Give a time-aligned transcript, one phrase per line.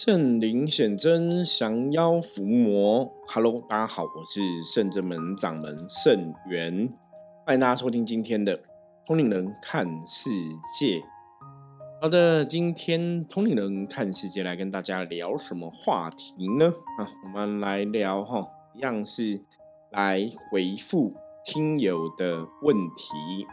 [0.00, 3.12] 圣灵显真，降妖伏魔。
[3.26, 6.88] Hello，大家好，我是圣真门掌门圣元，
[7.44, 8.60] 欢迎大家收听今天的
[9.04, 10.30] 通灵人看世
[10.78, 11.02] 界。
[12.00, 16.72] 好的，今天通灵人看世界来跟大家聊什么话题呢？
[17.00, 18.46] 啊，我们来聊哈，
[18.76, 19.42] 一样是
[19.90, 21.12] 来回复
[21.44, 23.48] 听友的问题。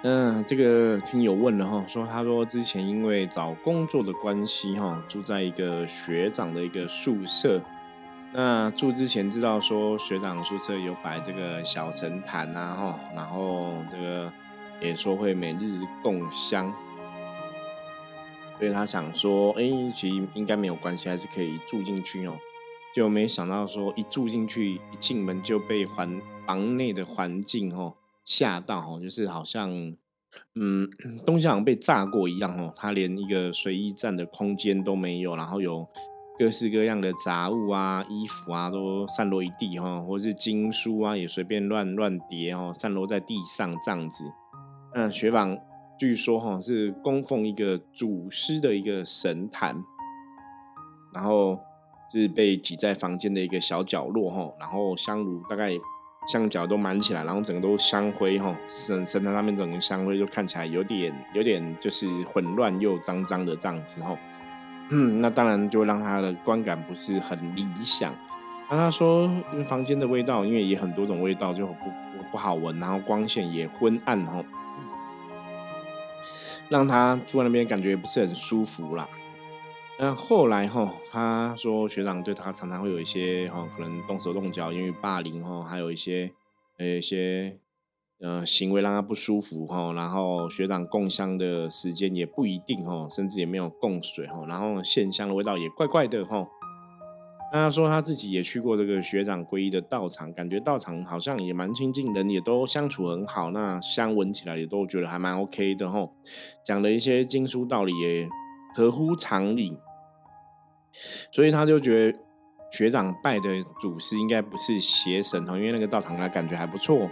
[0.00, 7.60] 那这个听友问了哈，说他说之前因为找工作的关系哈，住在一个学长的一个宿舍。
[8.32, 14.32] 那住之前知道说学长宿舍有摆这个小神坛啊哈，然后这个
[14.80, 16.72] 也说会每日供香，
[18.58, 22.38] 所以他想说，哎，其实应该没有关系，还是可以住进去哦。
[22.94, 27.94] 就没想到说一住进去，一进门就被环房内的环境哦。
[28.28, 29.70] 吓到哦，就是好像，
[30.54, 30.86] 嗯，
[31.24, 32.70] 东西好像被炸过一样哦。
[32.76, 35.88] 它连一个随意站的空间都没有，然后有
[36.38, 44.24] 各式各样的杂物啊、衣服啊都散落一地哈，或是经书啊也随便乱乱叠哦，散落在地上这样子。
[44.94, 45.56] 那学坊
[45.98, 49.82] 据说哈是供奉一个祖师的一个神坛，
[51.14, 51.58] 然后
[52.12, 55.72] 是被挤在房间的一个小角落哈，然后香炉大概。
[56.28, 64.16] 香脚都满起来，然后整个都香灰哈，神神坛上面整个香灰就看起来有点有点就是混乱又脏脏的这样子哈。
[64.90, 68.14] 嗯，那当然就让他的观感不是很理想。
[68.70, 71.90] 那他说，因为房间的味道，因为也很多种味道，就不
[72.30, 74.44] 不好闻，然后光线也昏暗哈，
[76.68, 79.08] 让他住在那边感觉不是很舒服啦。
[80.00, 86.30] 那后来哈，他说学长对他常常会有一些哈，可能动手动脚，因为霸凌哈，还有一些
[86.78, 87.58] 呃一些
[88.20, 89.92] 呃行为让他不舒服哈。
[89.94, 94.44] 然后学长供香的时间也不一定哈，甚至也没有供水哈。
[94.46, 96.46] 然后线香的味道也怪怪的哈。
[97.52, 103.50] 那他说他自己也去过这个学长皈依的道场，感觉道场好像也蛮亲近，人也都相处很好。
[103.50, 106.08] 那香闻起来也都觉得还蛮 OK 的哈。
[106.64, 108.28] 讲的一些经书道理也
[108.76, 109.76] 合乎常理。
[111.30, 112.18] 所以他就觉得
[112.70, 113.48] 学长拜的
[113.80, 117.10] 祖师应该不是邪神哦，因为那个道场他感觉还不错。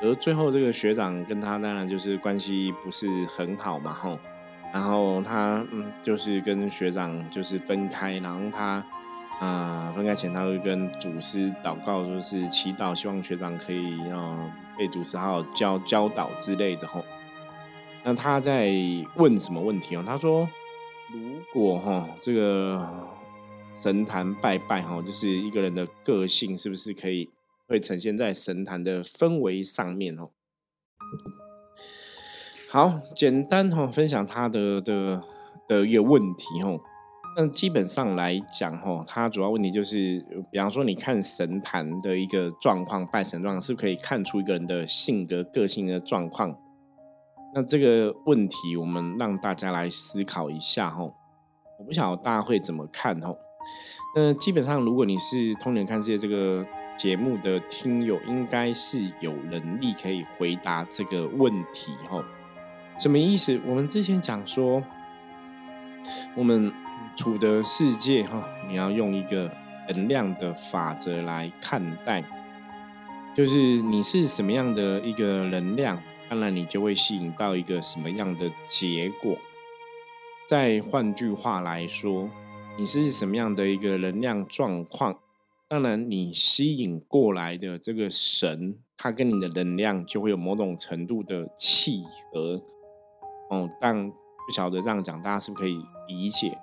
[0.00, 4.18] 而最后这个学长跟他当然就是关系不是很好嘛，吼。
[4.72, 8.84] 然后他嗯，就是跟学长就是分开，然后他
[9.40, 14.36] 啊分开前他会跟祖师祷告，就是祈祷，希望学长可以要
[14.76, 17.04] 被祖师好好教教导之类的，吼。
[18.04, 18.70] 那他在
[19.16, 20.04] 问什么问题哦？
[20.06, 20.48] 他说。
[21.10, 22.86] 如果哈这个
[23.74, 27.30] 神坛拜拜哈，就是一个人的个性是不是可以
[27.66, 30.28] 会呈现在神坛的氛围上面哦？
[32.68, 35.22] 好，简单哈分享他的的
[35.66, 36.78] 的一个问题哈。
[37.38, 46.54] 那基本上来讲哈，他主要问题就是，比方说你看神坛的一个状况，拜神状是可以看出一个人的性格个性的状况。
[47.58, 51.12] 那这个问题，我们让大家来思考一下哦。
[51.76, 53.36] 我不晓得大家会怎么看哦。
[54.14, 56.64] 那基本上，如果你是《通联看世界》这个
[56.96, 62.24] 节目的听友，应该是有能力可以回答这个问题哦。
[62.96, 63.60] 什么意思？
[63.66, 64.80] 我们之前讲说，
[66.36, 66.72] 我们
[67.16, 69.50] 处的世界哈，你要用一个
[69.88, 72.22] 能量的法则来看待，
[73.34, 76.00] 就是你是什么样的一个能量。
[76.30, 79.38] 当然，你就会吸引到一个什么样的结果？
[80.46, 82.28] 再换句话来说，
[82.78, 85.18] 你是什么样的一个能量状况？
[85.68, 92.62] 当然，你吸引过来的这个神，它跟你的能量就会有某种程度的契合。
[93.50, 95.78] 哦，但不晓得这样讲，大家是不是可以
[96.08, 96.58] 理解？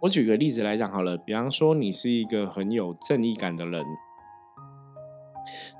[0.00, 3.84] 我举个例子来讲好了，比方说，你是一个很有正义感的人。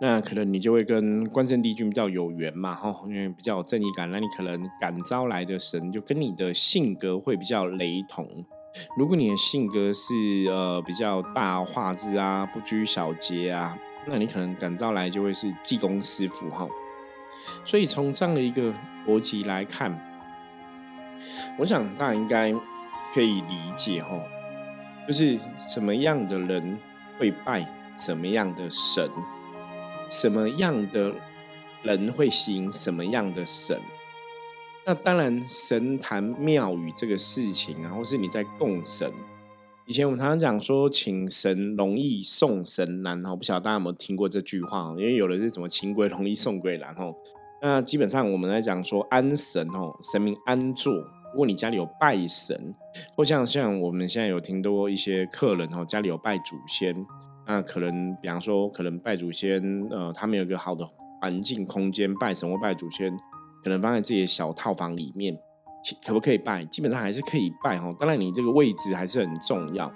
[0.00, 8.26] 那可能你就会跟关圣帝君比较有缘嘛，哈，因为比较有正义感，那你可能感召来的神就跟你的性格会比较雷同。
[8.96, 10.14] 如果你的性格是
[10.48, 13.76] 呃比较大画质啊，不拘小节啊，
[14.06, 16.68] 那你可能感召来就会是济公师傅哈。
[17.64, 18.74] 所以从这样的一个
[19.06, 19.98] 逻辑来看，
[21.58, 22.52] 我想大家应该
[23.14, 24.20] 可以理解哈，
[25.08, 26.78] 就是什么样的人
[27.18, 27.66] 会拜
[27.96, 29.08] 什么样的神。
[30.08, 31.12] 什么样的
[31.82, 33.80] 人会吸引什么样的神？
[34.84, 39.12] 那当然，神坛庙宇这个事情啊，或是你在供神。
[39.84, 44.94] 以前我们常常讲说，请神容易送神难哦，不晓得大家有没有听过这句话？
[44.96, 47.14] 因为有的是什么请鬼容易送鬼难哦。
[47.60, 50.92] 那基本上我们来讲说安神哦，神明安坐。
[51.32, 52.74] 如果你家里有拜神，
[53.14, 56.94] 或像像我们现在有听多一些客人哦，家里有拜祖先，
[57.46, 60.86] 那可能比方说可能拜祖先，呃，他们有一个好的
[61.20, 63.16] 环境空间拜神或拜祖先，
[63.62, 65.36] 可能放在自己的小套房里面，
[66.04, 66.64] 可不可以拜？
[66.64, 67.94] 基本上还是可以拜哈。
[68.00, 69.92] 当然你这个位置还是很重要，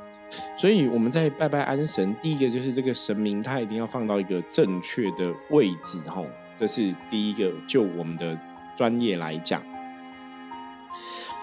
[0.57, 6.25] 所以我们在拜拜安神，第一个就是这个神明他一定要放到一个正确的位置哈，
[6.57, 7.53] 这是第一个。
[7.67, 8.39] 就我们的
[8.77, 9.61] 专业来讲。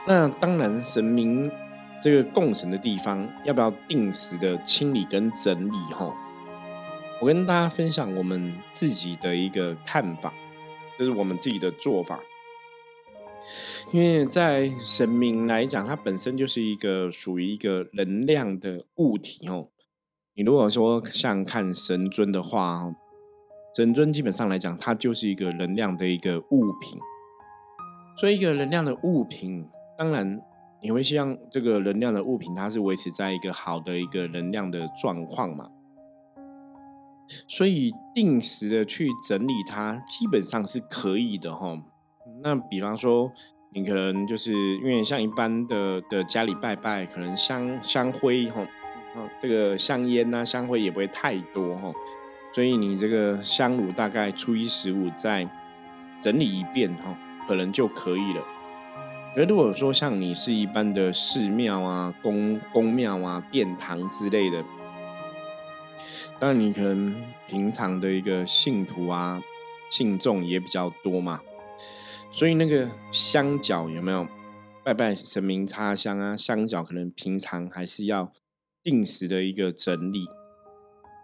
[0.07, 1.51] 那当然，神明
[2.01, 5.77] 这个供神的地方要不要定时的清理跟整理？
[5.94, 6.15] 哈，
[7.19, 10.33] 我跟大家分享我们自己的一个看法，
[10.97, 12.19] 就是我们自己的做法。
[13.91, 19.69] 因为在神明来讲，它本身就是一个属于一个能量的物体哦。
[20.35, 22.94] 你如果说像看神尊的话，
[23.75, 26.99] 神尊基本上来讲，它就是一个能量的一个物品。
[28.19, 29.65] 所以，一个能量的物品。
[29.97, 30.39] 当然，
[30.81, 35.69] 你会希望这个能量的物品，它是维持在一个好的一个能量的状况嘛？
[37.47, 41.77] 所以定时的去整理它，基本上是可以的哈。
[42.41, 43.31] 那比方说，
[43.74, 48.65] 你可能就是因为像一般的的家里拜拜，可能香香灰哈，
[49.41, 51.91] 这个香烟呐、香灰也不会太多哈，
[52.53, 55.50] 所以你这个香炉大概初一十五再
[56.21, 58.41] 整理一遍哈，可能就可以了。
[59.38, 64.66] 而如果说像你是一般的寺庙啊、宫宫庙啊、殿堂之类的，
[66.39, 67.16] 当然你可能
[67.48, 69.39] 平常的一个信徒啊、
[69.92, 71.39] 信众也比较多嘛，
[72.31, 74.28] 所以那个香脚有没有
[74.84, 76.36] 拜拜神明插香啊？
[76.36, 78.31] 香脚可能平常还是要
[78.81, 80.25] 定时的一个整理，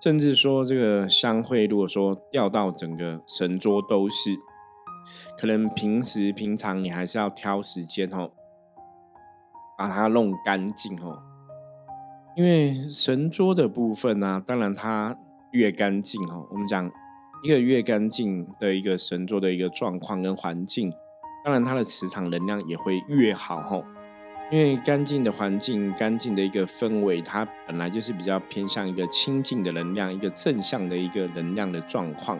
[0.03, 4.37] 甚至说这个香会如果说掉到整个神桌都是。
[5.37, 8.31] 可能平时平常你还是要挑时间哦，
[9.77, 11.21] 把它弄干净哦。
[12.35, 15.15] 因为神桌的部分呢，当然它
[15.51, 16.91] 越干净哦，我们讲
[17.43, 20.91] 一个越干净的一个神桌的一个状况跟环境，
[21.43, 23.85] 当然它的磁场能量也会越好哦。
[24.51, 32.37] 因为干净的环境、干净的一个氛围，它本来就是比较偏向一个清净的能量、一个正向的一个能量的状况。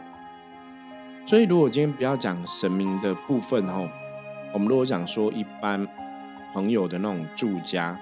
[1.25, 3.87] 所以，如果今天不要讲神明的部分吼，
[4.53, 5.87] 我们如果讲说一般
[6.53, 7.97] 朋友的那种住家，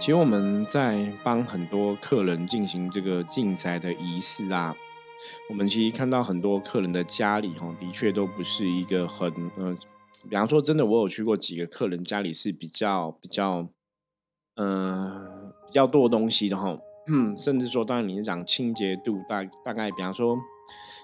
[0.00, 4.74] 其实我们在帮很多客人进行这个进宅的仪式啊，
[5.50, 9.76] 我们其实看到很多客人的家里吼，的确都不是一个很呃，
[10.28, 13.68] 比方说真的，我有去过几个客人家里是比较比较，
[14.56, 16.76] 嗯，比较多东西的哈，
[17.36, 20.36] 甚至说，当然你是讲清洁度大大概，比方说。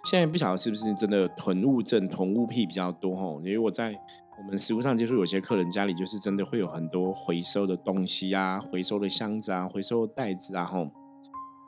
[0.05, 3.41] 现在不晓得是不是真的囤物症、囤物癖比较多吼？
[3.41, 3.95] 因为我在
[4.39, 10.87] 我们实物上接触，有些客人家里就是真的会有很多回收的东西啊，回收的箱子啊，回收的袋子啊吼。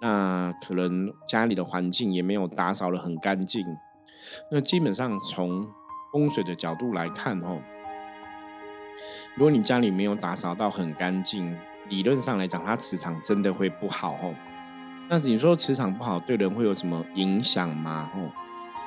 [0.00, 3.66] 那可能家里的环境也没有打扫的很干净。
[4.50, 5.66] 那基本上从
[6.12, 7.60] 风水的角度来看吼，
[9.34, 11.54] 如果你家里没有打扫到很干净，
[11.88, 14.32] 理论上来讲，它磁场真的会不好吼。
[15.12, 18.09] 那你说磁场不好对人会有什么影响吗？
[18.15, 18.31] 哦，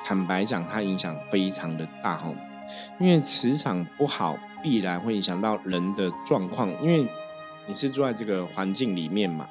[0.02, 2.34] 坦白讲，它影响非常的大哦，
[2.98, 7.06] 因为磁场不好必然会影响到人的状况，因为
[7.66, 9.46] 你是住在这个环境里面嘛，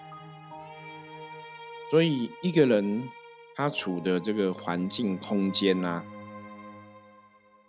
[1.92, 3.08] 所以一个人
[3.56, 6.02] 他处的这个环境空间呐，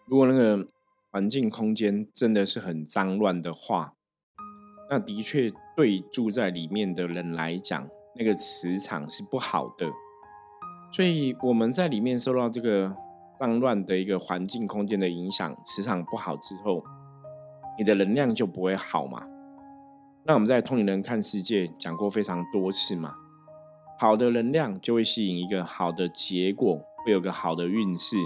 [0.07, 0.67] 如果那个
[1.11, 3.93] 环境空间真的是很脏乱的话，
[4.89, 7.87] 那的确对住在里面的人来讲。
[8.17, 9.91] 那个磁场是不好的，
[10.93, 12.97] 所以我们在里面受到这个
[13.41, 16.85] 脏乱的一个环境空间的影响，磁场不好之后，
[17.77, 19.27] 你的能量就不会好嘛。
[20.25, 23.15] 那我们在通灵人看世界讲过非常多次嘛，
[23.99, 28.17] 好的能量就会吸引一个好的结果，会有个好的运势。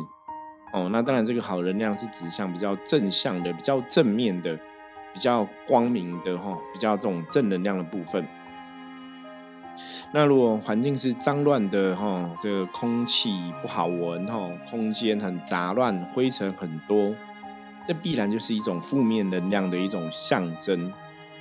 [0.73, 4.54] 哦，那当然这个好能量是指向比较正向的、比较正面的、
[5.14, 8.23] 比较光明的哈，比较这种正能量的部分。
[10.12, 13.30] 那如果环境是脏乱的哈，这个空气
[13.61, 17.14] 不好闻哈，空间很杂乱，灰尘很多，
[17.87, 20.92] 这必然就是一种负面能量的一种象征。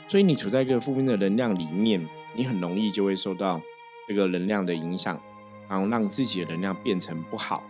[0.07, 3.61] 所以你处在一个负面的能量里面，你很容易就会受到
[4.07, 5.21] 这个能量的影响，
[5.69, 7.63] 然后让自己的能量变成不好。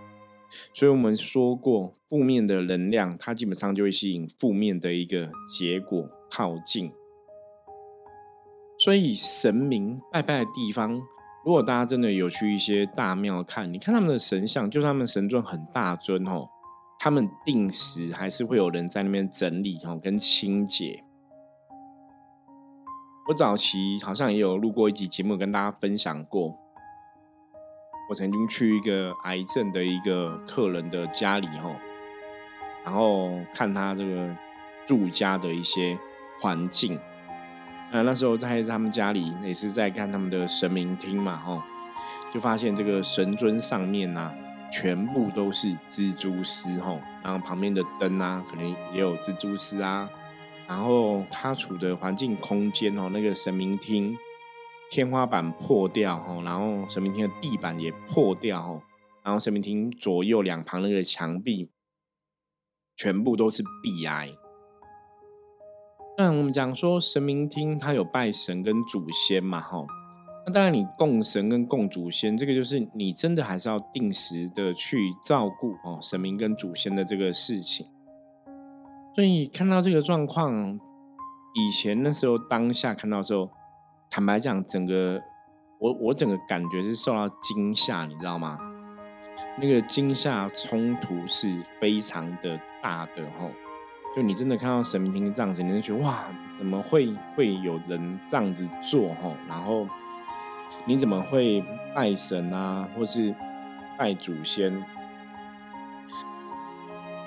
[0.74, 6.92] 所以我们说过，负面的能量它基本上就会吸引负面的一个结果靠近。
[8.88, 10.94] 所以神明拜拜的地方，
[11.44, 16.48] 如果大家真的有去一些大庙看，你看他们的神像，就是他们神尊很大尊哦，
[16.98, 21.03] 他们定时还是会有人在那边整理哈，跟清洁。
[23.27, 26.58] 我早期好像也有录过一集节目，跟大家分享过。
[28.10, 31.75] 我曾经去一个癌症的一个客人的家里哈，
[32.86, 34.34] 然后看他这个
[34.86, 36.00] 住家的一些
[36.39, 36.98] 环境。
[37.91, 41.62] 那那时候在他们家里也是在看他们的神明厅嘛吼，
[42.34, 44.32] 就发现这个神尊上面呐，
[44.72, 50.10] 全部都是蜘蛛丝吼，然后旁边的灯啊，可能也有蜘蛛丝啊。
[50.67, 54.17] 然后他处的环境空间哦，那个神明厅。
[54.89, 58.82] 天花板破掉吼，然后神明厅的地板也破掉哈，
[59.22, 61.70] 然后神明厅左右两旁那个墙壁
[62.96, 64.32] 全部都是壁癌。
[66.18, 69.86] 那我们讲说神明厅它有拜神跟祖先嘛哈，
[70.46, 77.86] 那当然你供神跟供祖先，这个就是你真的还是要定时的去照顾哦神明跟祖先的这个事情。
[79.16, 80.80] 所以看到这个状况，
[81.56, 83.50] 以前那时候当下看到之后。
[84.10, 85.22] 坦白讲，整个
[85.80, 88.58] 我我整个感觉是受到惊吓，你知道吗？
[89.60, 93.52] 那个惊吓冲突是非常的大的吼，
[94.18, 96.26] 就你真的看到神明厅这样子，你就觉得哇，
[96.58, 99.36] 怎么会会有人这样子做吼？
[99.48, 99.88] 然后
[100.88, 103.36] 你怎么会拜神啊，或是
[103.96, 104.84] 拜祖先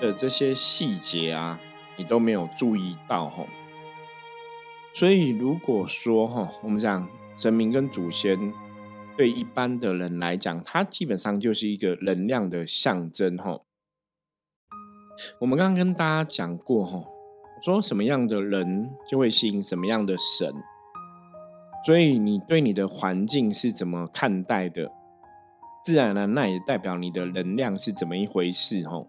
[0.01, 1.57] 的这些细节啊，
[1.95, 3.47] 你都没有注意到吼？
[4.93, 7.07] 所以，如果说哈，我们讲
[7.37, 8.51] 神明跟祖先，
[9.15, 13.63] 对一般的人来讲，它基本上就是一个能量的象征吼。
[15.39, 17.03] 我们刚刚跟大家讲过哈，
[17.63, 20.53] 说什么样的人就会吸引什么样的神，
[21.85, 24.91] 所以你对你的环境是怎么看待的，
[25.83, 29.05] 自然呢，那也代表你的能量是怎么一回事哈。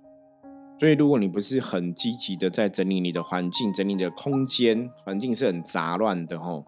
[0.81, 6.65] 所以，如果你不是很积极的在整理你的环境、整理你的空间，环境是很杂乱的吼，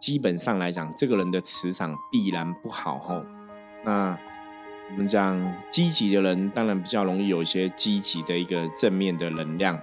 [0.00, 3.22] 基本上来讲，这个人的磁场必然不好吼。
[3.84, 4.18] 那
[4.90, 9.78] 我们讲积极的人，当然比较容易有一些积极的一个正面的能量。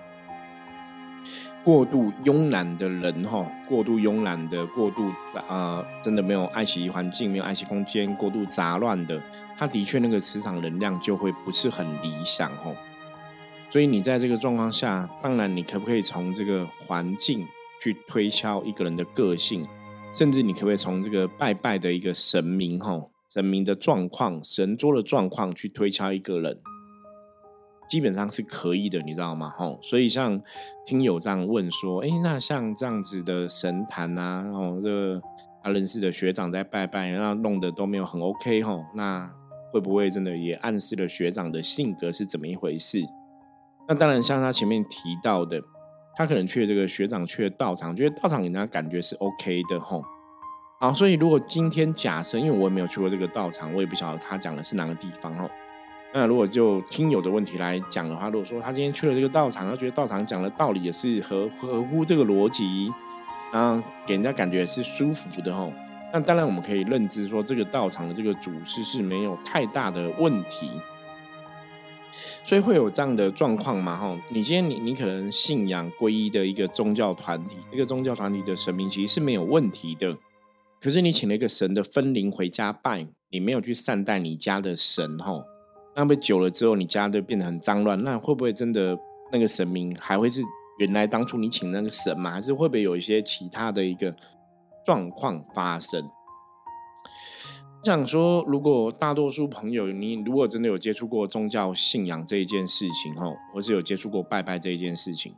[1.64, 9.22] 过度慵懒的人哈，过度慵懒的、过度杂呃，真的没有爱惜环境、没有爱惜空间、过度杂乱的，
[9.58, 12.76] 他的确那个磁场能量就会不是很理想吼。
[13.70, 17.48] 所以你在这个状况下，当然你可不可以从这个环境
[17.82, 19.66] 去推敲一个人的个性，
[20.14, 26.60] 甚至你可不可以从这个拜拜的一个神明吼，神明的状况、神桌的状况去推敲一个人，
[27.90, 29.52] 基本上是可以的，你知道吗？
[29.58, 30.40] 吼，所以像
[30.86, 35.22] 听友这样问说，哎，那像这样子的神坛啊，哦，这个
[35.64, 39.28] 他认识的学长在拜拜，那弄得都没有很 OK 吼，那
[39.72, 43.04] 会不会真的也暗示了学长的性格是怎么一回事？
[43.88, 45.60] 那当然，像他前面提到的，
[46.16, 50.04] 他可能去这个学长去道场，觉得道场给人家感觉是 OK 的吼。
[50.84, 55.50] 好，所以如果今天假设，因为我也没有去过这个道场，我也不晓得他讲的是哪个地方哦。
[56.14, 62.92] 那如果就听友的问题来讲的话，如果说他今天去了这个道场，他觉得道场讲的道理也是合合乎这个逻辑，
[63.54, 65.72] 然后给人家感觉是舒服的哦。
[66.12, 70.70] 那当然我们可以认知说，这个道场的这个主师是没有太大的问题。
[72.44, 73.96] 所以会有这样的状况嘛？
[73.96, 80.18] 哈，你今天你你可能信仰皈依的一个宗教团体，这个宗教团体的神明其实是没有问题的。
[80.84, 85.46] 可是你请了一个神的分灵回家拜，你没有去善待你家的神，吼，
[85.96, 88.04] 那不久了之后，你家就变得很脏乱。
[88.04, 89.00] 那会不会真的
[89.32, 90.42] 那个神明还会是
[90.80, 92.32] 原来当初你请那个神吗？
[92.32, 94.14] 还是会不会有一些其他的一个
[94.86, 96.04] 状况发生？
[96.04, 105.34] 我想说，如果大多数朋友，你如果真的有接触过宗教信仰这一件事情，吼，或是有接触过拜拜这一件事情，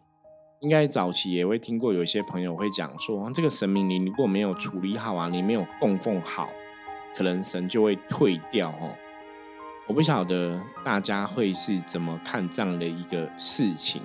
[0.65, 6.49] 应该早期也会听过有一些朋友会讲说，这个神明你如果没有处理好啊，你没有供奉好，
[7.15, 8.89] 可能神就会退掉，吼。
[9.85, 14.01] 我不晓得大家会是怎么看这样的一个事情，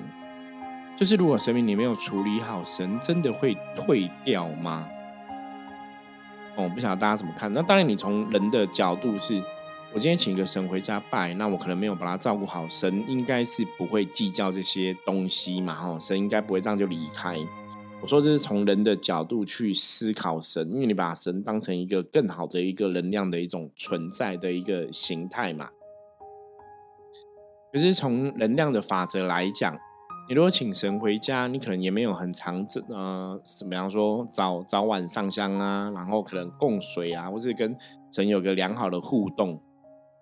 [0.94, 4.86] 就是如果神明你没有处理好，神真的会退掉吗？
[6.56, 7.50] 我不晓得大家怎么看。
[7.50, 9.42] 那当然，你从人的角度是，
[9.92, 17.36] 我今天请一个神回家拜，那我可能没有把他照顾好，神应该是不会计较这些东西嘛，哈，神应该不会这样就离开。
[18.00, 25.68] 我说这是从人的角度去思考神，因为你把神当成一个更好的一个能量的一种存在的一个形态嘛。
[27.72, 29.76] 可是从能量的法则来讲。
[30.28, 37.76] 你如果请神回家，你可能也没有很长，这呃，怎么样说早早晚上香啊，然后可能供水啊，或是跟
[38.12, 39.60] 神有个良好的互动。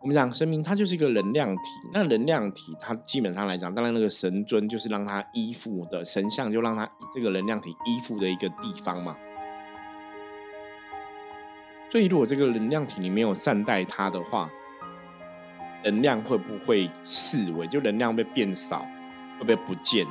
[0.01, 1.63] 我们讲神明，它就是一个能量体。
[1.93, 9.17] 那能量体，它基本上来讲，当然那个神尊就是让它依附的神像，就让它这个能量体依附的一个地方嘛。
[11.91, 14.49] 所以，如果这个能量体你没有善待它的话，
[15.83, 17.67] 能量会不会四维？
[17.67, 18.87] 就能量会变少，
[19.39, 20.07] 会不会不见？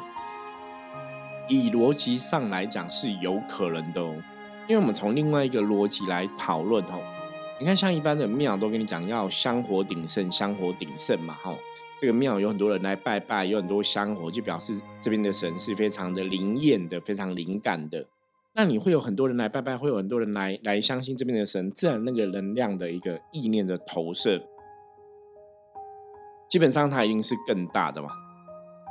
[1.47, 4.21] 以逻辑上来讲是有可能的哦，
[4.67, 6.99] 因为我们从另外一个逻辑来讨论哦。
[7.59, 11.57] 你看，像一般的庙都跟你讲要香火鼎盛，香火鼎盛嘛，哈，
[11.99, 18.05] 这个庙有很多人来拜拜，有很多香火，就表示这边的神是非常的灵验的，非常灵感的。
[18.53, 24.39] 那你会有很多人来拜拜，会有很多人来来相信这边的神，自然那个能量的一个意念的投射，
[26.47, 28.09] 基本上它一定是更大的嘛。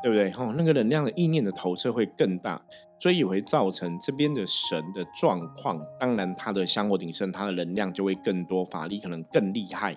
[0.07, 0.31] 对不对？
[0.31, 2.63] 哈，那个能量的意念的投射会更大，
[3.01, 5.85] 所以也会造成这边的神的状况。
[5.99, 9.97] 当然，他的香火鼎盛，他的能量就会更多，法力可能更厉害。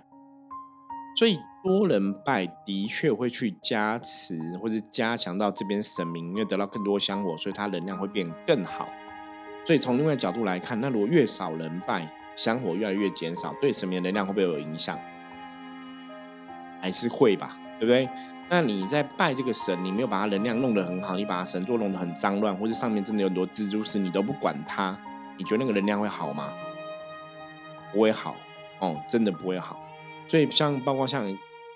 [1.15, 8.89] 所以多人拜的确会去加持或者加强到这边神明，因为得到更多香火，所以他能量会变更好。
[9.63, 14.97] 所以从另外角度来看，那如果越少人拜，香火越来越减少，对神明的能量会不会有影响？
[16.81, 18.09] 还是会吧，对不对？
[18.51, 25.00] 那你在拜这个神，你没有把它能量弄得很好，你把神座弄得很脏乱，或者上面真的有很多蜘蛛丝，你都不管它，
[25.38, 26.51] 你觉得那个能量会好吗？
[27.93, 28.36] 不会好
[28.79, 29.79] 哦，真的不会好。
[30.27, 31.24] 所以像包括像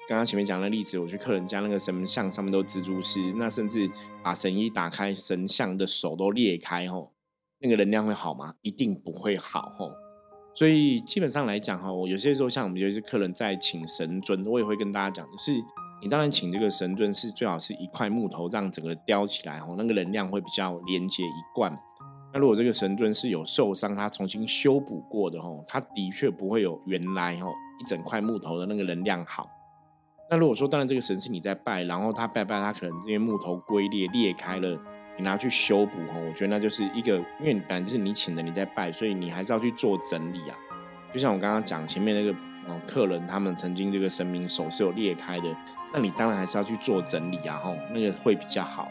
[0.08, 3.88] 刚刚前面讲的例子，我去客人家那个神像上面都蜘蛛丝，那甚至
[4.24, 7.14] 把神衣打开，神像的手都裂开吼，
[7.60, 8.56] 那个能量会好吗？
[8.64, 9.92] 一定不会好吼。
[10.56, 15.52] 所以基本上来讲哈，我有些时候像我们有些客人在请神尊，我也会跟大家讲，就是。
[16.04, 21.74] 你当然请这个神尊是最好是一块木头，让整个雕起来哦，那个能量会比较连接一贯。
[22.34, 29.48] 那如果这个神尊是有受伤，他重新修补过的哦，他的确不会有原来哦一整块木头的那个能量好。
[30.30, 34.78] 那如果说当然这个神是你在拜，然后他拜拜，他可能这些木头龟裂裂开了，
[35.18, 40.58] 你拿去修补哦，我觉得那就是一个，因为反正就是你请的你在拜，所以你还是要去做整理啊。
[41.14, 45.56] 就像我刚刚讲前面那个哦，客人他们曾经这个神明手是有裂开的。
[45.94, 48.90] 那你当然还是要去做整理啊，吼，那个会比较好。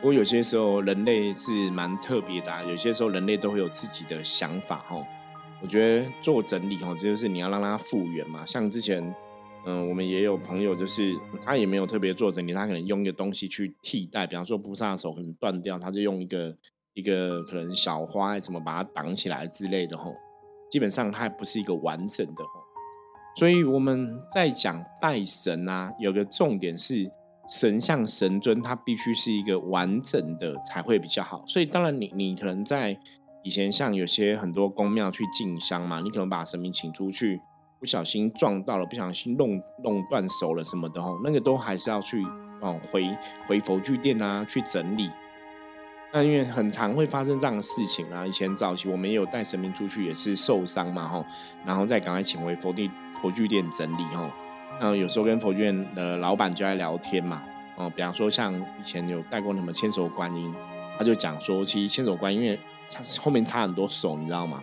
[0.00, 5.04] 不过有些时候人类是蛮特别的，啊有些时候人类都会有自己的想法，吼。
[5.60, 8.46] 我觉得做整理，吼，这就是你要让它复原嘛。
[8.46, 9.02] 像之前，
[9.66, 16.56] 嗯，我们也有朋友，就是他也没有特别做整理，他可能用一个东西去替代，比方说菩萨的手可能断掉，他就用一个
[16.94, 20.14] 一个可能小花什么把它挡起来之类的，吼。
[20.70, 22.44] 基本上它还不是一个完整的，
[23.36, 27.10] 所以我们在讲拜神啊，有个重点是
[27.48, 31.42] 神像神尊，它必须是一个完整的才会比较好。
[31.46, 32.98] 所以当然，你你可能在
[33.42, 37.40] 以前像有些很多宫庙去进香嘛，你可能把神明请出去，
[37.80, 42.22] 不小心撞到了，不小心弄弄断手了什么的哦，那个都还是要去
[42.60, 43.08] 哦回
[43.46, 45.08] 回佛具店啊去整理。
[46.10, 51.24] 那因为很常会发生这样的事情啊，以前早期我们也有带神明出去，也是受伤嘛吼，
[51.66, 52.90] 然后再赶快请回佛地
[53.20, 54.30] 佛具店整理吼。
[54.80, 57.42] 那有时候跟佛具店的老板就在聊天嘛，
[57.76, 60.54] 哦，比方说像以前有带过什么千手观音，
[60.96, 62.58] 他就讲说，其实千手观音因为
[63.20, 64.62] 后面插很多手，你知道吗？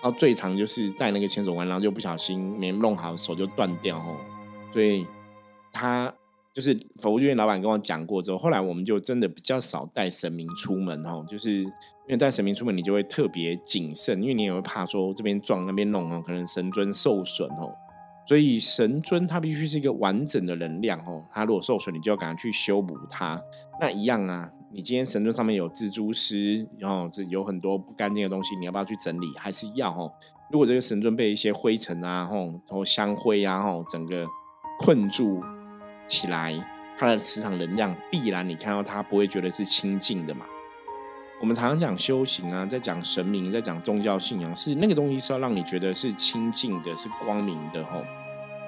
[0.00, 4.16] 然后最长就是带那个千手观，然后就不小心没弄好，手就断掉吼，
[4.72, 5.04] 所以
[5.72, 6.14] 他。
[6.54, 17.74] 就是佛具店老板跟我讲过之后，后来我们就真的比较少带神明出门哦，就是因为带神明出门，你就会特别谨慎，因为你也会怕说这边撞那边弄哦，可能神尊受损哦。
[18.26, 23.38] 所以神尊它必须是一个完整的能量哦，它如果受损，你就要赶快去修补它。
[23.80, 26.36] 那一样啊，你今天神尊上面有蜘蛛丝，
[26.78, 29.26] 然后这有很多不干净的东西，你要不要去整理？
[29.36, 30.10] 还是要哦？
[30.52, 34.24] 如果这个神尊被一些灰尘啊，吼，然后香灰啊，吼，整个
[34.78, 35.42] 困住。
[36.06, 36.54] 起来，
[36.96, 40.46] 它的磁场能量必然你看到它不会觉得是清净的嘛？
[41.40, 48.02] 我们常常讲修行啊，在讲神明，在讲宗教信仰，是那个东西是要让你觉得是清净的，是光明的吼。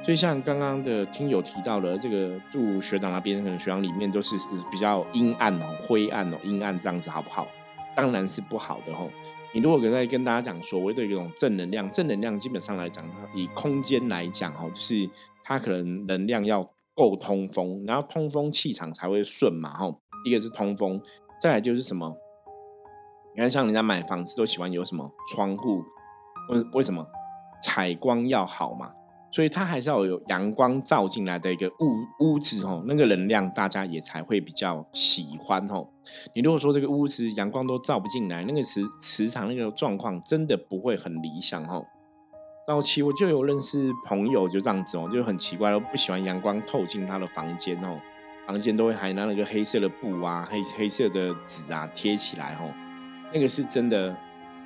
[0.05, 4.37] 所以像刚刚的听友提到的，这个住学长那边，可能学长里面都是
[4.70, 7.46] 比较阴暗哦、灰暗哦、阴暗这样子，好不好？
[7.94, 9.11] 当然是不好的吼。
[9.55, 15.09] 你如果在跟大家讲所谓的一种正能量，正能量基本上来讲，以空间来讲哦，就是
[15.42, 16.68] 它可能能量要。
[16.96, 20.00] 够通风，然后通风气场才会顺嘛，吼。
[20.24, 21.00] 一个是通风，
[21.40, 22.16] 再来就是什么？
[23.35, 25.85] 你看，像人家买房子都喜欢有什么窗户，
[26.48, 27.06] 为为什么？
[27.62, 28.92] 采光要好嘛，
[29.30, 35.92] 所以它还是要有阳光照进来的一个屋屋子，吼，那个能量大家也才会比较喜欢，吼。
[36.35, 41.87] 你如果说这个屋子阳光都照不进来，那个磁磁场那个状况真的不会很理想，吼。
[42.66, 47.96] 早期我就有认识朋友就这样子哦，就很奇怪，不喜欢阳光透进他的房间哦，
[48.44, 52.74] 房间都会还拿那个黑色的布啊、黑黑色的纸啊贴起来哦，
[53.33, 54.12] 那个是真的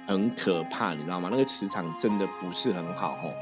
[0.06, 1.28] 很可怕，你知道吗？
[1.30, 3.34] 那个磁场真的不是很好哦。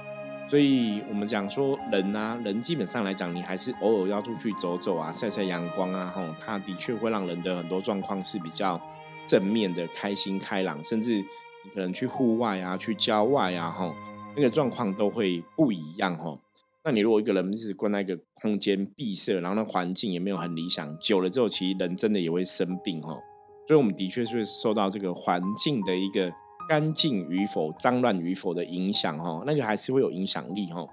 [0.50, 8.80] 所以我们讲说人啊，人基本上来讲，你还是偶尔要出去走走啊，晒晒阳光啊，吼，它的确会让人的很多状况是比较
[9.24, 11.14] 正面的、开心开朗，甚至
[11.62, 13.94] 你可能去户外啊、去郊外啊，吼，
[14.38, 16.38] 那个状况都会不一样，吼。
[16.84, 23.18] 那你如果一个人是关在一个空间闭塞，然后那环境也没有很理想，久了之后，其实人真的也会生病，哦。
[23.66, 26.32] 所以我们的确是受到这个环境的一个。
[26.68, 30.86] 干净与否、脏乱与否的影响，哈，那个还是会有影响力，哈。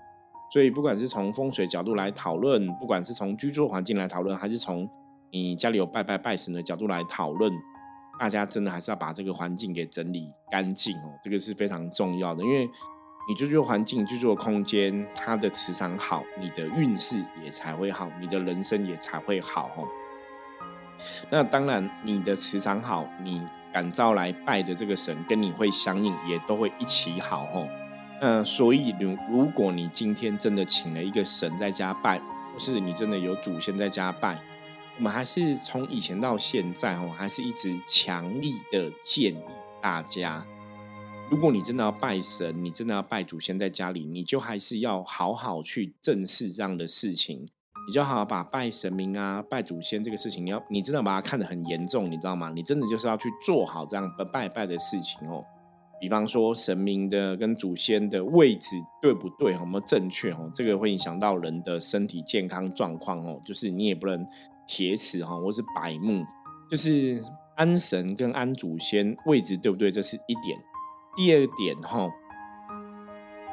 [0.49, 4.89] 所以，不管是从风水角度来讨论，不管是从居住环境来讨论，还是从
[5.31, 7.51] 你家里有拜拜拜神的角度来讨论，
[8.17, 12.41] 大家真的还是要把这个环境给整理干净哦，这个是非常重要的。
[12.41, 12.69] 因为
[13.27, 19.87] 你居住环境、居住的空间，它的磁场好，你的运势也才会好，你的人生也才会好，哦。
[21.29, 23.41] 那当然，你的磁场好，你。
[23.75, 27.67] 感召来拜的这个神跟你会相应，也都会一起好吼。
[28.21, 34.39] 那所以，如如果你今天真的请了一个神在家拜，或是你真的有祖先在家拜，
[34.95, 39.43] 我们还是从以前到现在吼，还是一直强力的建议
[39.81, 40.45] 大家，
[41.27, 47.47] 如果你真的要拜神，你真的要拜祖先在家里，你就还是要好好去正视这样的事情。
[47.87, 52.51] 你就好好把拜神明啊、拜祖先这个事情，你要你真的把它看得很严重，你知道吗？
[52.53, 55.43] 你真的就是要去做好这样拜拜的事情哦。
[55.99, 60.49] 比方说神明的跟祖先的位置对不对，有没有正确哦？
[60.53, 63.41] 这个会影响到人的身体健康状况哦。
[63.43, 64.25] 就是你也不能
[64.67, 66.23] 铁齿哈，或是柏木，
[66.69, 67.23] 就是
[67.55, 69.91] 安神跟安祖先位置对不对？
[69.91, 70.59] 这是一点。
[71.15, 72.11] 第二点哈。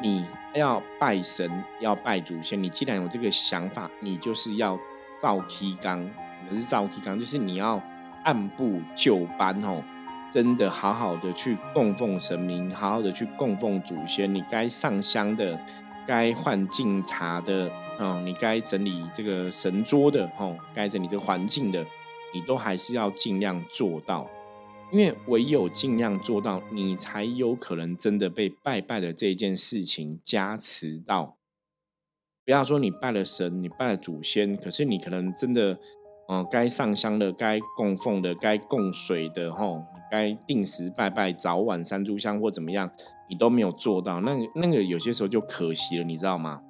[0.02, 1.48] 你要拜神，
[1.78, 2.60] 要拜祖先。
[2.60, 4.78] 你既然有这个想法，你就是要
[5.20, 5.98] 照梯纲。
[6.00, 7.16] 什么是照梯纲？
[7.16, 7.80] 就是你要
[8.24, 9.80] 按部就班哦，
[10.28, 14.34] 真的好好的去供奉神明，好好的去供奉祖先。
[14.34, 15.56] 你该上香的，
[16.04, 17.70] 该换敬茶的，
[18.00, 21.86] 哦，你该整理这个神桌的，哦，该整理这个环境的，
[22.34, 24.26] 你都还是要尽量做到。
[24.92, 31.38] 因为唯有尽量做到，你才有可能真的被拜拜的这件事情加持到。
[32.44, 35.78] 不要说你拜了神，你拜了祖先，可是你可能真的，
[36.28, 42.90] 嗯，该上香的、该供奉的、该供水的，吼，该定时拜拜、早晚三炷香或怎么样，
[43.30, 46.60] 你都没有做到，那那个有些时候就可惜了，你知道吗？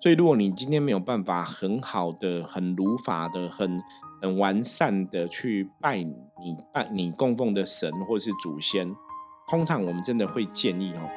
[0.00, 3.78] 所以，如果你今天没有办法很好的、很如法的、很
[4.22, 6.16] 很完善的去拜你
[6.72, 8.90] 拜你供奉的神或是祖先，
[9.46, 11.10] 通常我们真的会建议哦，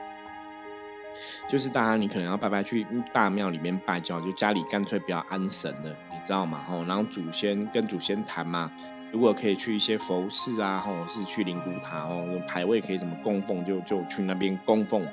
[1.47, 6.61] 就是大家你可能要拜拜去大庙里面拜就好，就家里干脆不要安神了，你知道吗？
[6.67, 8.69] 吼，然后祖先跟祖先谈嘛，
[9.13, 15.07] 如果可以去一些佛寺啊，或者是去灵骨塔哦，牌位可以怎么供奉就就去那边供奉。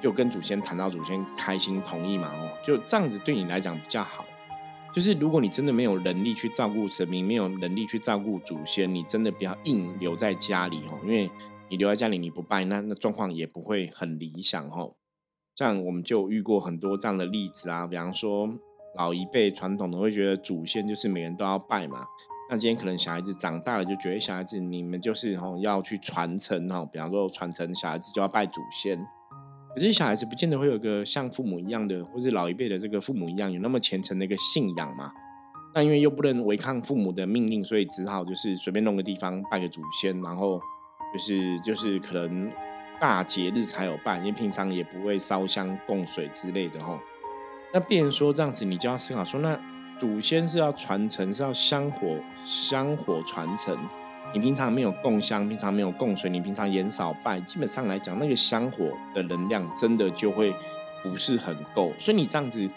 [0.00, 4.24] 就跟祖先谈到祖先开心同意嘛哦，就这样子对你来讲比较好。
[4.92, 11.30] 就是如果你真的没有能力去照顾神明，没有能力去照顾祖先，你真的不要硬留在家里哦，因为
[11.68, 14.94] 你留在家里你不拜，那那状况也不会很理想哦。
[15.54, 18.52] 像我们就遇过很多这样的例子啊，比方说
[18.96, 22.04] 老一辈传统的会觉得祖先就是每人都要拜嘛，
[22.50, 29.06] 那今天可能小孩子长大了就觉得小孩子你们就是哦要去传承哦，比方说传承小孩子就要拜祖先。
[29.74, 35.12] 可是小孩子不见得会有个像父母一样的，或是老一辈的这个父母一样有那么虔诚的一个信仰嘛？
[35.72, 40.60] 那因为又不能违抗父母的命令，所以只好就是随便弄个地方拜个祖先，然后
[41.12, 42.50] 就是就是可能
[43.00, 47.00] 大节日才有拜，因为平常也不会烧香供水之类的哈。
[47.72, 49.56] 那别人说这样子，你就要思考说，那
[50.00, 53.78] 祖先是要传承，是要香火香火传承。
[54.32, 60.54] 你平常没有供香，平常没有供水，你平常盐少拜，基本上来讲，那个香火的能量真的就会
[61.02, 61.92] 不是很够。
[61.98, 62.68] 所以你这样子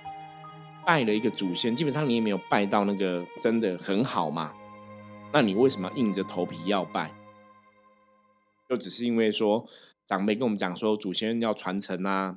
[0.84, 4.52] 拜了一个祖先，基本上你也没有拜到那个真的很好嘛？
[5.32, 7.12] 那你为什么硬着头皮要拜？
[8.68, 9.64] 就只是因为说
[10.08, 12.36] 长辈跟我们讲说祖先要传承啊，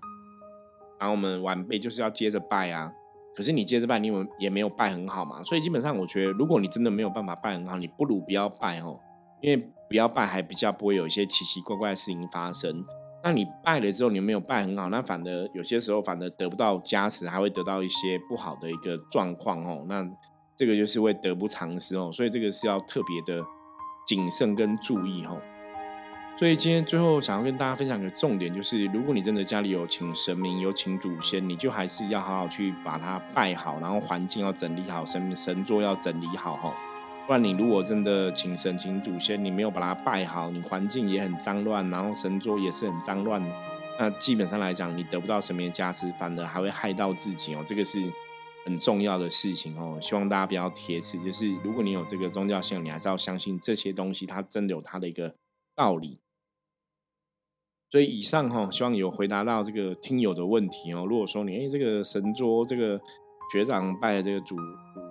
[0.98, 2.92] 然后我们晚辈就是要接着拜啊。
[3.34, 5.42] 可是你接着拜，你有也没有拜很好嘛？
[5.42, 9.00] 所以基本上我觉得，如果你真的没有办法拜很好，你不如不要拜哦。
[9.46, 12.84] 因为不要拜还比较不会有一些奇奇怪怪的事情发生。
[13.22, 19.86] 那你拜了之后，你没有拜很好，那反而有些时候反而得不到加持，还会得到一些不好的一个状况哦。
[19.88, 20.04] 那
[20.56, 22.10] 这个就是会得不偿失哦。
[22.10, 23.40] 所以这个是要特别的
[24.04, 25.40] 谨慎跟注意哦。
[26.36, 36.74] 所以今天最后想要跟大家分享一个重点，就是如果你真的家里有请神明、有请祖先，你就还是要好好去把它拜好，然后环境要整理好，神神桌要整理好哈。
[37.26, 43.42] 不然你如果真的请神、请祖先，你没有把它拜好，你环境也很脏乱，然后神桌也是很脏乱，
[43.98, 47.64] 那基本上来讲，你得不到神明的加持，反而还会害到自己哦。
[47.66, 48.00] 这个是
[48.64, 49.98] 很重要的事情哦。
[50.00, 55.34] 希望大家不要贴齿，就是如果你有这个宗教信仰，你还是要相信这些东西，它真的有它的一个
[55.74, 56.20] 道理。
[57.90, 61.04] 所以以上哈，希望有回答到这个听友的问题哦。
[61.04, 63.00] 如果说你哎这个神桌这个
[63.52, 64.62] 学长拜的这个祖祖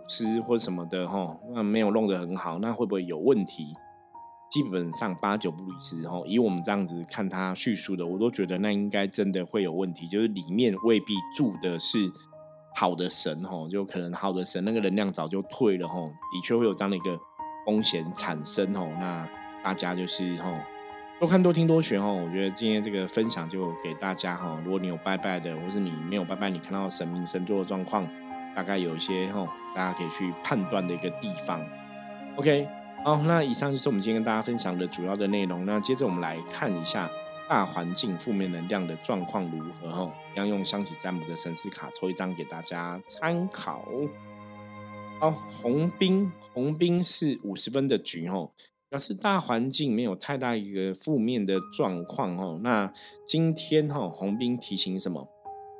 [0.08, 3.74] 吃或什么的哈，那没有弄得很好，那会不会有问题？
[4.52, 6.22] 基本上八九不离十哈。
[6.26, 11.98] 以我们这样子看他叙述的，我都觉得那应该真的会有问题，就是里面未必住的是
[12.76, 17.18] 好的神哈，就可能好的神那个能量早就退了哈，的确会有这样的一个
[17.65, 18.86] 风险产生哈。
[19.00, 19.28] 那
[19.63, 20.52] 大家就是哈。
[21.18, 24.62] 多看多听多学哈，我觉得今天这个分享就给大家哈。
[24.65, 28.06] 如果你有拜拜的，或是你没有拜拜，你看到神明神座的状况，
[28.56, 31.62] 大概有一些哈，大家可以去判断的一个地方。
[32.38, 32.68] OK，
[33.04, 35.65] 好，那以上就是我们今天跟大家分享的主要的内容。
[35.65, 37.10] 那接着我们来看一下
[37.48, 40.13] 大环境负面能量的状况如何哈。
[40.36, 43.86] 要用香起占卜的神思卡抽一张给大家参考。
[45.20, 48.50] 好，红兵，红兵是五十分的局哈。
[48.88, 52.60] 表示大环境没有太大一个负面的状况哦。
[52.63, 52.94] 那
[53.28, 55.28] 今天哈红兵提醒什么？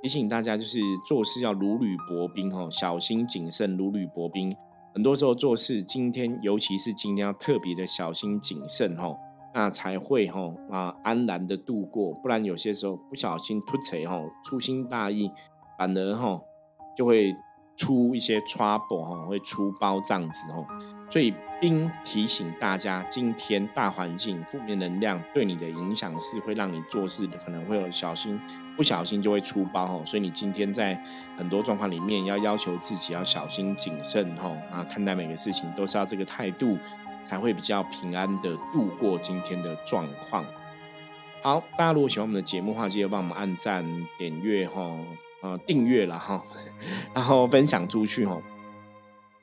[0.02, 4.56] 提醒大家就是做事要如履薄冰哦，小心谨慎，如履薄冰。
[4.94, 9.18] 很多时候做事，今天尤其是今天要特别的小心谨慎哦，
[9.54, 12.14] 那才会哈啊安然的度过。
[12.22, 15.32] 不然有些时候不小心突锤哦，粗心大意，
[15.78, 16.40] 反而哈
[16.96, 17.36] 就会。
[17.78, 20.66] 出一些 trouble 哈，会出包这样子哦，
[21.10, 28.40] 所以并提醒大家，今天大环境负面能量对你的影响是会让你做事可能会有小心，
[28.76, 31.02] 不小心就会出包哦，所以你今天在
[31.38, 36.78] 很多状况里面要要求自己要小心谨慎哈啊，看待每个事情都是要这个态度，
[37.30, 40.46] 才会比较平安的度过今天的状况。
[41.42, 43.86] 好，大家如果喜欢我们的节目的话，记得帮我们按赞、
[44.18, 44.98] 点阅哈。
[45.42, 46.44] 呃，订阅了哈，
[47.14, 48.36] 然后分享出去哈。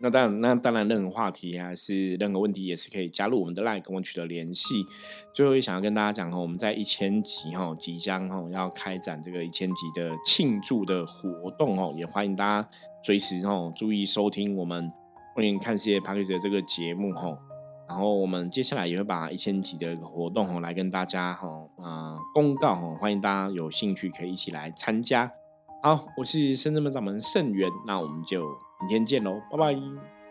[0.02, 4.84] 那当然，那当然，任何话题还是任何问题，也是可以加入我们的 LINE 跟我取得联系。
[5.32, 12.68] 最后也想要跟大家讲哈，我们在一千集哈即将哈要开展这个一千集的庆祝的活动哦，也欢迎大家
[13.04, 14.90] 随时哈注意收听我们
[15.36, 17.38] 欢迎看世界 p a c k a g e 这个节目哈。
[17.88, 25.30] 然后我们接下来也会把一千集的活动哈来跟大家哈啊公告哈，欢迎大家有兴趣可以一起来参加。
[25.80, 28.46] 好，我是深圳门掌门盛元，那我们就
[28.82, 30.21] 明天见喽，拜拜。